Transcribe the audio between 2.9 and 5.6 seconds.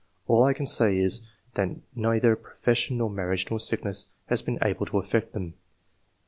nor marriage nor sickness has been able to affect them.'